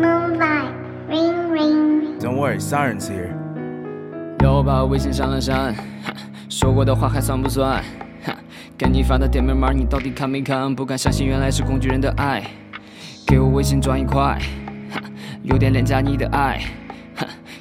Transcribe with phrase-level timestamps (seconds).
[0.00, 0.72] Moonlight,
[1.10, 2.18] ring ring.
[2.18, 3.34] Don't worry, Siren's here.
[4.42, 5.74] 又把微信删了删，
[6.48, 7.84] 说过的话还算不算？
[8.78, 10.74] 给你发的点名码，你到底看没看？
[10.74, 12.42] 不敢相信，原来是工具人的爱。
[13.26, 14.38] 给我微信转一块，
[15.42, 16.62] 有点廉价，你的爱。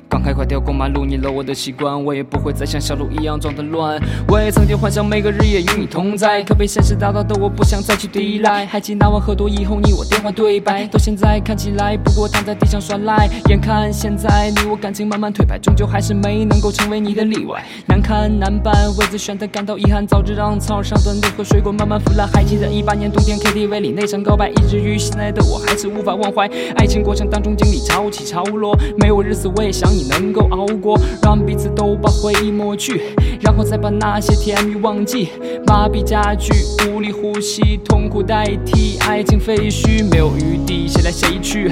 [0.09, 4.01] 刚开快掉过马路，你了我的习惯，我也不会再像小鹿一样装的乱。
[4.27, 8.65] 我也曾经幻想每个日夜与你同在，可被现实打倒的我不想再去抵赖。
[8.65, 13.29] 还记那晚喝多以后你我电话对白，到现在看起来不过躺在地上耍赖。
[13.49, 17.63] 眼看现在你我感情慢慢退败，终究还是没能够成为你的例外。
[17.85, 22.27] 难堪难办，为此选择感到遗憾，早知让草上的那颗水果慢慢腐烂。
[22.27, 26.49] 还记得一八年冬天 KTV 里那场告白，以至于现在的我还是无法忘怀。
[26.77, 29.98] 爱情过程当中经历潮起潮落，没有日子我也想你。
[30.07, 33.01] 能够熬过，让彼此都把回忆抹去，
[33.41, 35.29] 然后再把那些甜蜜忘记。
[35.65, 36.51] 麻痹加剧，
[36.87, 41.71] 无力呼吸，痛苦代替，爱情废墟，没有余地，谁来谁去？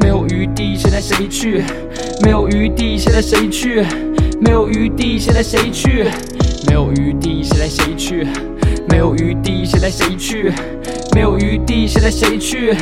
[0.00, 1.62] 没有余地，谁来谁去？
[2.22, 3.84] 没有余地，谁来谁去？
[4.40, 6.04] 没有余地，谁来谁去？
[6.66, 8.26] 没有余地，谁来谁去？
[8.88, 10.52] 没有余地，谁来谁去？
[11.14, 12.74] 没有余地，谁来谁去？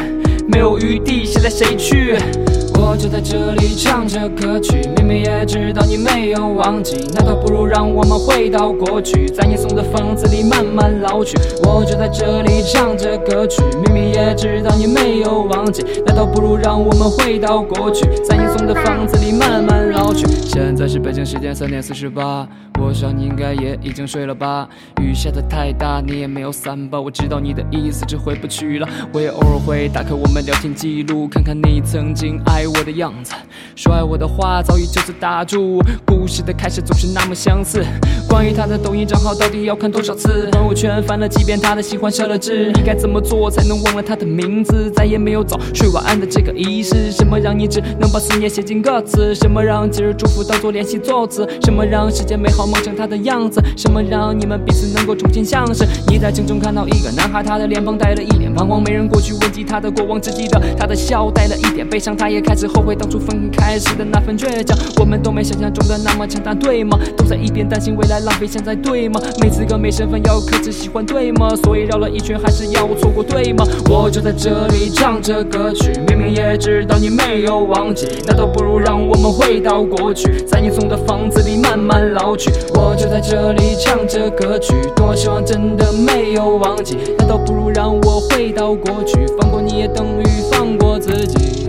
[0.46, 2.16] 没有余地，谁来谁去？
[2.94, 11.36] 我就在这里唱着歌曲，明明也知道你没有忘记，那倒不如让我们回到过去，在你送的房子里慢慢老去。
[11.64, 19.73] 我就在这里唱着歌曲，明明也知道你没有忘记，那倒不如让我们回到过去，在你送的房子里慢慢
[20.14, 22.46] 现在是北京时间三点四十八，
[22.80, 24.68] 我想你应该也已经睡了吧。
[25.00, 27.00] 雨下的太大，你也没有伞吧？
[27.00, 28.88] 我知道你的意思，这回不去了。
[29.12, 32.64] 我也偶尔会打开我们聊天记录，看看你曾经爱。
[32.66, 33.34] 我的样子，
[33.76, 35.80] 说爱我的话早已就此打住。
[36.06, 37.84] 故事的开始总是那么相似。
[38.28, 40.48] 关于他的抖音账号到底要看多少次？
[40.52, 42.72] 朋友圈翻了几遍他的喜欢设了置。
[42.74, 44.90] 你该怎么做才能忘了他的名字？
[44.90, 47.10] 再也没有早睡晚安的这个仪式。
[47.10, 49.34] 什么让你只能把思念写进歌词？
[49.34, 51.46] 什么让祝福当作练习作词？
[51.64, 53.62] 什么让世界美好梦成他的样子？
[53.76, 55.84] 什么让你们彼此能够重新相识？
[56.08, 62.54] 你在镜中看到一个男孩，他的脸庞带了一点彷徨，没人过去问及他的过往，只记得他的笑带了一点悲伤，他也开。
[62.54, 66.96] 开始后悔当初分开时的那份倔强，我们都没想象中的那么强大，对吗？
[67.16, 69.20] 都在一边担心未来浪费现在，对吗？
[69.40, 71.48] 没资格没身份要克制喜欢，对吗？
[71.64, 73.66] 所以绕了一圈还是要错过，对吗？
[73.90, 82.50] 我就在这里唱着歌曲，明明也知道你没有忘记，那倒不如让我们回到过去，在你送的房子里慢慢老去。
[82.74, 91.63] 我就在这里唱着歌曲，多希望真的没有忘记，那倒不如让我回到过去，放过你也等于放过自己。